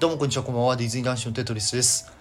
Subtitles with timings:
[0.00, 0.76] どうもこんにちは、こんばんは。
[0.76, 2.12] ディズニー男子のテトリスです。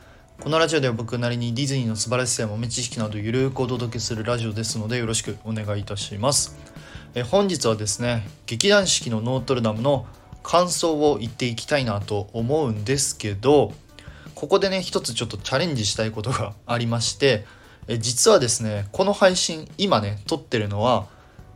[0.41, 6.57] このラジオでは僕なりにディズニーの素晴らしさや豆知識などゆるくお届けするラジオですのでよろしくお願いいたします。
[7.13, 10.07] え本日はですね、劇団四季のノートルダムの
[10.41, 13.71] 感想を言っていきたいなと思うんですけど、
[14.33, 17.45] ここでね、一つちょっとチャレンジしたいことがありまして、
[17.87, 21.05] え実はですね、この配信、今ね、撮ってるのは、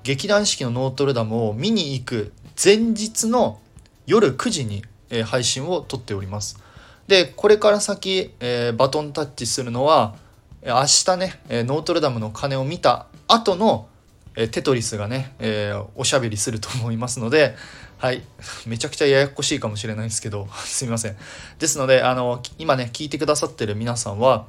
[0.03, 2.31] 劇団四季のノートルダムを見に行く
[2.63, 3.59] 前日の
[4.05, 6.57] 夜9時に、え配信を撮っております。
[7.07, 10.15] でこれから先、えバトンタッチするのは
[10.63, 13.87] 明日ね、えノートルダムの鐘を見た後の、
[14.35, 17.55] えテトリスがね、えおしゃべりすると思いますので
[18.01, 18.23] はい
[18.65, 21.17] めちゃくちゃややこしいかもしれないですけど すみません
[21.59, 24.45] ですのであの今ね聞いてくださってる皆さんは、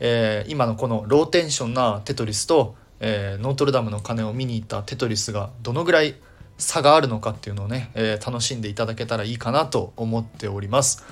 [0.00, 6.16] えー今のこのローテンションなテトリスと、えーノートルダムの鐘を見に行ったテトリスがどのぐらい
[6.60, 11.04] 差があるのかっていうのをね、えー楽しんでいただけたらいいかなと思っております。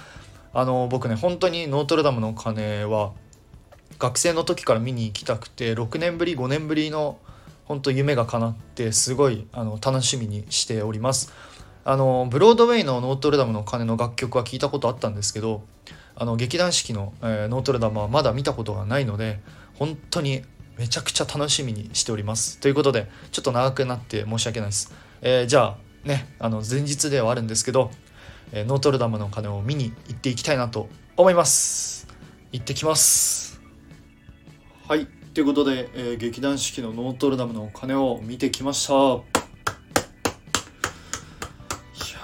[0.53, 3.13] あの僕ね本当にノートルダムの鐘は
[3.99, 7.19] 学生の時から見に行きたくて6年ぶり5年ぶりの
[7.65, 11.33] 本当夢が叶ってすごいあの楽しみにしております。
[11.85, 15.63] あのブロードウェイのノートルダムの鐘の楽曲は聞いたことあったんですけど
[16.17, 19.41] あの劇団四季の、えーノートルダムはまだ見たことがないので
[19.79, 20.43] 本当に
[20.77, 22.59] めちゃくちゃ楽しみにしております。
[22.61, 27.91] ということでちょっと長くなって申し訳ないです、えーじゃあねあの前日ではあるんですけど
[28.53, 32.07] えーノートルダムの鐘を見に行っていきたいなと思います。
[32.53, 33.61] 行ってきます。
[34.87, 38.95] はいということで、えー劇団四季のノートルダムの鐘を見てきました。
[38.95, 38.97] い
[42.15, 42.19] や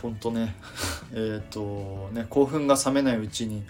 [0.00, 0.54] ほんとね。
[1.12, 3.64] えっとね興奮が冷めないうちに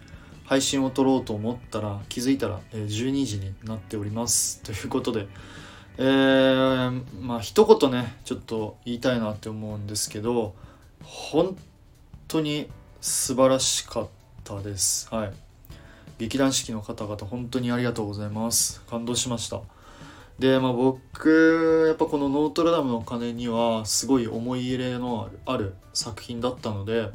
[0.44, 4.62] 配信を撮ろうと思ったら気づいたら、えー12時になっております。
[4.62, 5.26] ということで
[6.00, 10.54] えー、まあ一言ねちょっと言いたいなって思うんですけど
[11.02, 11.56] 本
[12.28, 14.08] 当に素晴らしかっ
[14.44, 15.12] たです。
[15.12, 15.32] はい。
[16.18, 18.80] 劇団四季の方々本当にありがとうございます。
[18.88, 19.60] 感動しました。
[20.38, 27.10] でまあ僕やっぱこの「ノートルダムの鐘」にはすごい思い入れのある作品だったので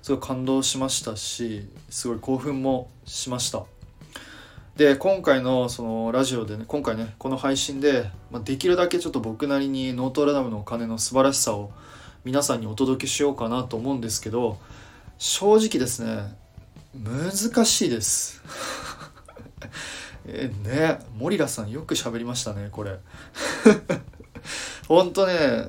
[0.00, 3.64] すごい感動しましたしすごい興奮もしました。
[4.76, 11.70] で今回のそのラジオでね今回ねこの配信で、まあ、できるだけちょっと僕なりにノートルダムの鐘の素晴らしさを
[12.24, 14.58] 皆さんにお届けしようかなと思うんですけど
[15.18, 16.34] 正直ですね
[16.94, 18.42] 難しいです。
[20.26, 22.98] えねモリラさんよく喋りましたねこれ。
[24.88, 25.68] ほんとね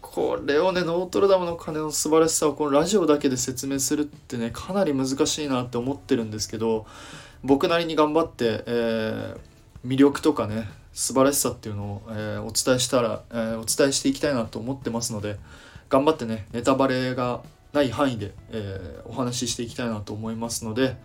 [0.00, 6.86] これをねノートルダムの鐘の素晴らしさをこのラジオだけで説明するってねかなり難しいなって思ってるんですけど
[7.42, 9.50] 僕なりに頑張って、えー
[9.82, 15.38] 魅力とかね素晴らしさっていうのを、えーお伝えしたら、えーお伝えしていきたいなと思ってますので
[15.88, 17.42] 頑張ってねネタバレが
[17.72, 20.96] ない範囲で、えお話ししていきたいなと思いますので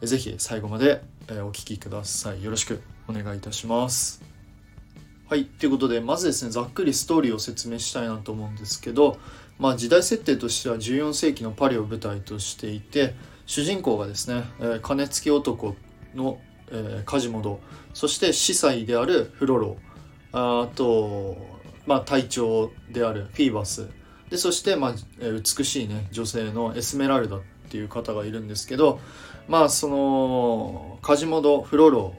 [0.00, 2.42] えー最後まで、えお聞きください。
[2.42, 4.22] よろしくお願いいたします。
[5.28, 9.18] はいということでまずですねざっくりストーリーを説明したいなと思うんですけど、
[9.58, 13.14] まあ、時代設定としては14世紀のパリを舞台としていて
[13.46, 15.74] 主人公がですね、えー金付き男
[16.14, 16.38] の、
[16.70, 17.60] えー、カジモド
[17.94, 19.76] そして司祭であるフロロ
[20.32, 21.36] ああと、
[21.86, 23.88] まあ、隊長であるフィーバス
[24.30, 28.98] でそして、まあ美しいね女性のエスメラルダっていう方がいるんですけど
[29.46, 32.14] まあそのカジモドフロロ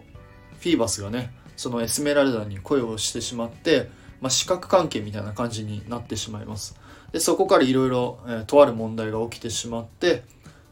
[0.60, 3.90] フィーバスがねそのエスメラルダに恋をしてしまって、
[4.22, 6.76] まあ、四角関係みたいな感じになってしまいます。
[7.12, 10.24] でそこからいろいろとある問題が起きてしまって、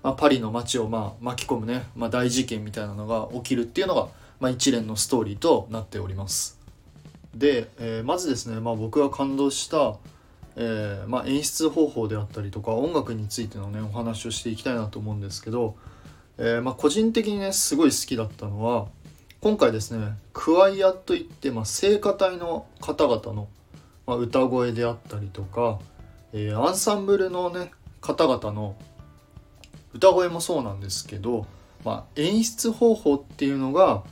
[0.03, 4.07] まあ、パリの街をまあ巻き込むね、まあ、大事件みたいなのが起きるっていうのが、
[4.39, 6.59] まあ、一連のストーリーとなっております。
[7.35, 9.95] で、えーまずですね、まあ、僕が感動した、
[10.56, 15.75] えーまあ、演出方法であったりとか音楽についてのねお話をしていきたいなと思うんですけど、
[16.38, 18.88] えーまあ、個人的にねすごい好きだったのは
[19.40, 23.47] 今回ですねクワイアといって、まあ、聖歌隊の方々の、
[24.05, 25.79] ま、歌声であったりとか、
[26.34, 27.72] えアンサンブルのね
[28.02, 28.76] 方々の
[29.93, 31.46] 歌声もそうなんですけど、
[31.84, 34.03] まあ、演出方法っていうのが、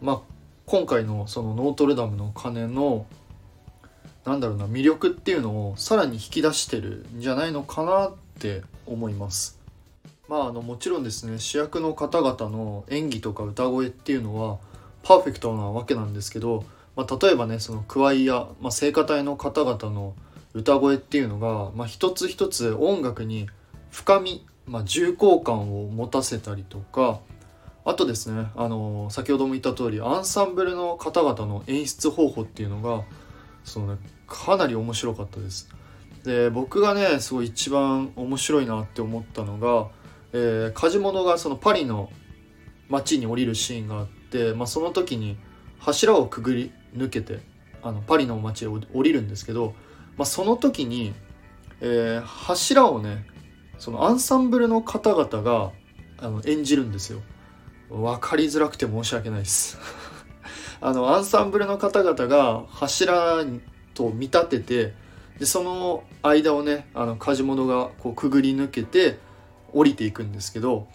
[0.00, 0.20] まあ、
[0.66, 3.06] 今回のそのノートルダムの鐘の
[4.24, 9.60] なんだろうな魅力っていうのをさらに引き出してるんじゃないのかなって思います。
[10.28, 14.58] まあ、あのもちろんですね主役の方々の演技とか歌声っていうのは
[15.02, 16.64] パーフェクトなわけなんですけど、
[16.96, 20.14] まあ、例えばねそのクワイア、まあ、聖歌隊の方々の
[20.54, 23.48] 歌声っていうのが、まあ、一つ一つ音楽に
[23.90, 27.20] 深み、まあ、重厚感を持たせたりとか
[27.84, 33.04] あとですね、あの先ほども言った通りアンサンブルの方々の演出方法っていうのが
[33.64, 35.68] その、ね、かなり面白かったです。
[36.24, 39.88] で僕がねすごい一番面白いなって思ったのが、
[40.32, 42.10] えー、カジモノがそのパリの
[42.88, 45.36] 街に降りるシーンがあって、まあ、その時に
[45.80, 47.40] 柱をくぐり抜けて
[47.82, 49.74] あのパリの街へ降りるんですけど、
[50.16, 51.12] まあ、その時に、
[51.80, 53.26] えー、柱をね
[53.82, 55.72] そのアンサンブルの方々が
[56.16, 57.20] あの演じるんですよ。
[57.90, 59.76] 分かりづらくて申し訳ないです
[60.80, 63.44] あのアンサンブルの方々が柱
[63.92, 64.94] と見立てて
[65.40, 69.18] でその間をねあのカジモドがこうくぐり抜けて
[69.72, 70.86] 降りていくんですけど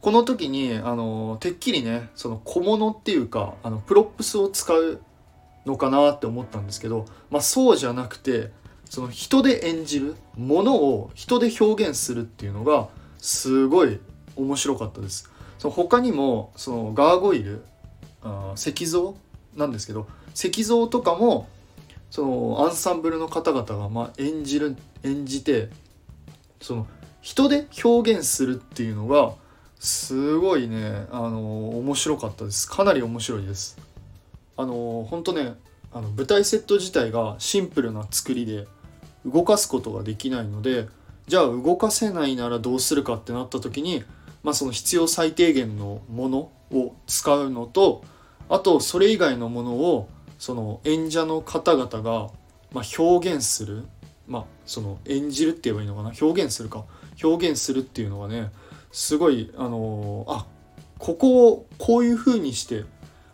[0.00, 5.02] この時にあのてっきりねその小物っていうかあのプロップスを使う
[5.66, 8.50] のかなって思ったんですけど、まあ、そうじゃなくて
[8.90, 12.88] その人で演じるものを人で表現するっていうのが
[13.18, 14.00] すごい
[14.34, 15.30] 面白かったです。
[15.58, 17.62] その他にもそのガーゴイル
[18.22, 19.14] あ石像
[19.56, 21.48] なんですけど石像とかも
[22.10, 25.70] そのアンサンブルの方々がま演じる演じて
[26.60, 26.86] その
[27.20, 29.34] 人で表現するっていうのが
[29.78, 33.78] すごいねあの面白かったですかなり面白いです
[34.56, 35.54] あの本当ね
[35.92, 38.66] あの舞台セット自体がシンプルな作りで
[39.26, 40.88] 動かすことができないので
[41.26, 44.04] じゃあ動かせないならどうするかってなった時に、
[44.42, 48.04] まあ、その必要最低限のものを使うのと
[48.48, 50.08] あとそれ以外のものを
[50.38, 52.30] その演者の方々が、
[52.72, 53.84] ま、表現する、
[54.26, 56.84] まあ、その演じるって言えばいいのかな表現するか
[57.22, 58.50] 表現するっていうのがね
[58.90, 60.46] すごいあのー、あ
[60.98, 62.84] ここをこういう風にして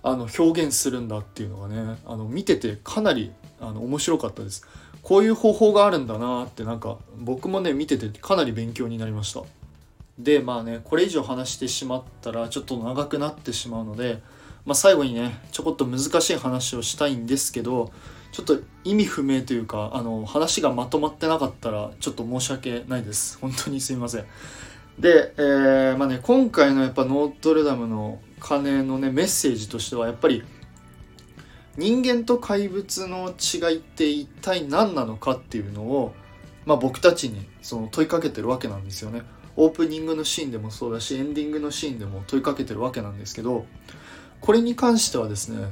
[0.02, 4.66] あの表現するんだっていうのがねあの見ててかなりあの面白かったです。
[5.06, 9.42] こういう方法があるんだなってなんか僕もね見ててかなり勉強になりました。
[10.18, 14.20] でまあねこれ以上話してしまったらちょっと長くなってしまうので
[14.66, 17.92] まあ、最後にねちょこっと難しい話をしたいんですけど
[18.32, 24.24] ちょっと意味不明というかあの話がまとまってなかったらちょっと申し訳ないです本当にすいません
[24.98, 30.42] で、えー、まあね今回のやっぱノートルダムの鐘のねメッセージとしてはやっぱり
[31.76, 36.14] 人間と怪物の違いって一体何なのかっていうのを、
[36.64, 39.22] まあ、僕たちにその問いかけてるわけなんですよね
[39.56, 43.66] オープニングのシーンでもそうだしエンディングのシーンでも問いかけてるわけなんですけど
[44.40, 45.70] これに関してはですね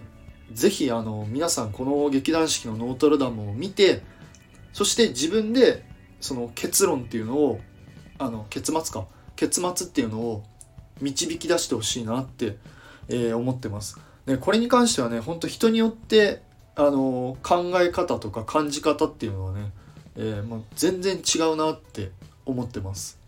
[0.53, 0.91] 是非
[1.29, 4.03] 皆さんこの劇団四季のノートルダムを見て
[4.73, 5.85] そして自分で
[6.21, 7.61] その結論っていうのを
[8.19, 10.43] あの結末か結末っていうのを
[11.01, 12.57] 導き出してほしいなって、
[13.09, 13.99] えー、思ってます。
[14.27, 16.43] でこれに関してはねほんと人によって
[16.77, 19.71] あの考え方とか感じ方っていうのはね、
[20.17, 22.11] えー、もう全然違うなって
[22.47, 23.19] 思ってます。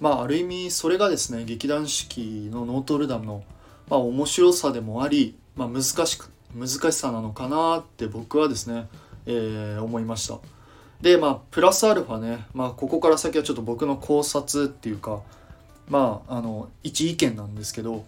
[0.00, 3.42] まあある意味それがですね劇団四季のノートルダムの
[3.88, 8.88] まあ、面白さでもあり、まあ、難しく難しさなのかなって僕はですね、
[9.26, 10.38] えー、思いました
[11.00, 15.20] でまあプラスアルファね、まあ、ここから先はちょっと僕の考察っていうか
[15.88, 18.04] まああの一意見なんですけど、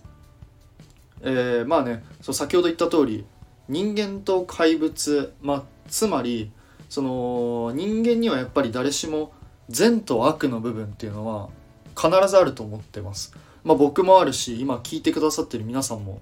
[1.23, 3.25] えー、まあねそう先ほど言った通り
[3.69, 6.51] 人間と怪物、まあ、つまり
[6.89, 9.33] その人間にはやっぱり誰しも
[9.69, 11.51] 善と悪の部分っていうのは
[11.95, 13.35] 必ずあると思ってます。
[13.65, 16.21] まあ、僕もあるし今聞いてくださってる皆さんも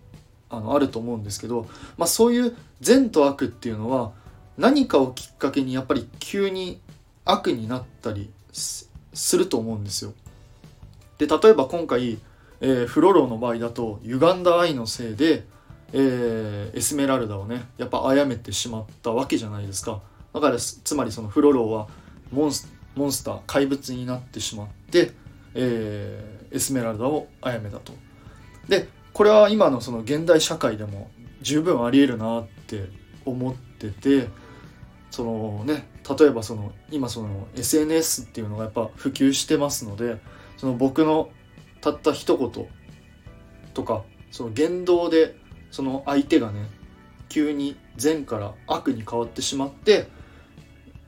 [0.48, 4.12] あのあると思うんですけど、まあ、そういう善と悪っていうのは
[4.58, 6.80] 何かをきっかけにやっぱり急に
[7.24, 10.14] 悪になったりすると思うんですよ。
[11.18, 12.18] で例えば今回、
[12.60, 15.44] えー、フロローの場合だと歪んだ愛のせいで、
[15.92, 20.02] えー、エスメラルダをねやっぱ殺めてしまったわけじゃないですか。
[20.32, 21.88] だからつまりそのフロローは
[22.30, 25.12] モンスモンスター怪物になってしまって、
[25.54, 27.92] えーエスメラルダを殺めたと。
[28.68, 31.10] でこれは今のその現代社会でも
[31.40, 32.88] 十分ありえるなって
[33.24, 34.28] 思ってて
[35.10, 35.86] そのね
[36.18, 40.20] 例えばその今その SNS っていうのがやっぱ普及してますので
[40.56, 41.30] その僕の
[41.80, 42.68] たった一言
[43.74, 45.36] とかその言動で
[45.70, 46.68] その相手がね
[47.28, 50.08] 急に善から悪に変わってしまって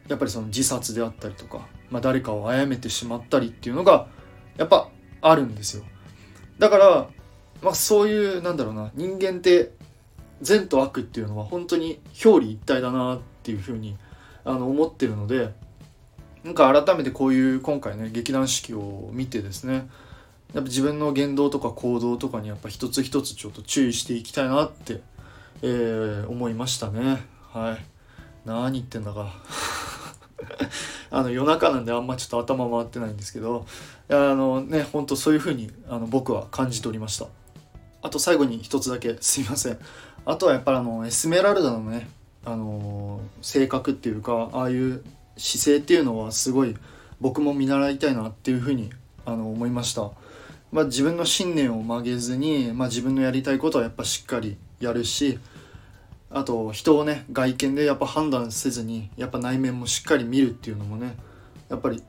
[0.09, 4.09] やっぱりその自殺であったりとか、まあ、誰かを殺めてしまったりっていうのが
[4.57, 5.85] やっぱあるんですよ。
[6.59, 7.09] だから
[7.63, 9.73] まあそういうなんだろうな人間って
[10.41, 13.97] 善と悪っていうのは本当に表裏一体だなっていうふうに
[14.45, 15.53] あの思ってるので
[16.45, 19.89] なんか改めてこういう今回ね劇団四季を見てですね
[20.55, 25.01] やっぱ自分の言動とか行動とかにやっぱ一つ一つちょっと注意していきたいなって、
[25.63, 27.23] えー、思いましたね。
[27.53, 27.85] はい。
[28.47, 29.35] 何言ってんだか。
[31.11, 33.67] あの夜中なんであんまちょっと頭回ってないんですけど
[34.09, 37.27] あのねほんとそういう風にあの僕は感じておりました。
[38.01, 39.79] あと最後に一つだけすいません。
[40.25, 42.09] あとはやっぱりあのエスメラルダのね
[42.45, 45.03] あの性格っていうかああいう
[45.37, 46.77] 姿勢っていうのはすごい
[47.21, 48.91] 僕も見習いたいなっていうふうに
[49.27, 50.11] あの思いました。
[50.71, 55.39] まあ、自分の信念を曲げずに、まあ、自分のやりたいことはやっぱしっかりやるし
[56.31, 61.17] あと人をね外見でやっぱ判断せずにやっぱ内面もしっかり見るっていうのもね
[61.71, 62.03] やっぱり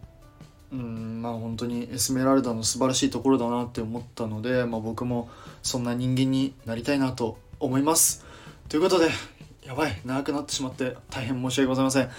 [0.72, 5.30] うんまあ本当にエスメラルダの素晴らしいところだなって思ったので、まあ、僕も
[5.64, 8.26] そんな人間になりたいなと思います。
[8.68, 9.10] ということで
[9.66, 12.10] やばい長くなってしまって大変申し訳ございません。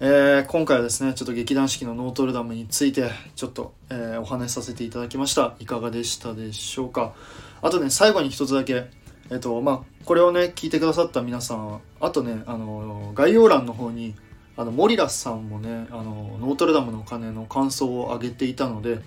[0.00, 5.56] えー、今回はですねちょっと劇団四季のノートルダムについてちょっと、えー、お話しさせていただきました。
[5.58, 7.14] いかがでしたでしょうか？
[7.62, 8.84] あとね最後に一つだけ
[9.28, 14.14] えっとまあこれをね聞いてくださった皆さんあとねあの概要欄の方に
[14.56, 19.00] あのモリラスさんもねあのノートルダムの鐘の感想を挙げていたので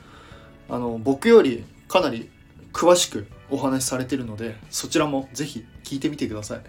[0.70, 2.30] あの僕よりかなり
[2.74, 6.62] 詳しくお話しされてるのでそちらもぜひ聞いてみてください。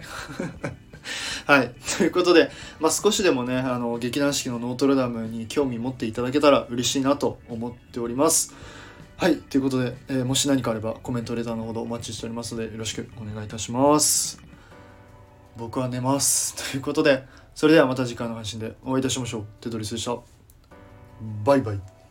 [1.46, 1.74] はい。
[1.98, 8.54] ということで、まあ、少しでもね、あの、劇団四季のノートルダムに興味持っていただけたら嬉しいなと思っております。
[9.16, 9.36] はい。
[9.36, 14.40] ということで、えー、もし何かあればコメント、レターのほどお待ちしておりますので、よろしくお願いいたします。
[15.56, 16.54] 僕は寝ます。
[16.72, 19.44] ということで、それではまた次回の配信でお会いいたしましょう。
[19.60, 20.16] テトリスでした。
[21.44, 22.01] バイバイ。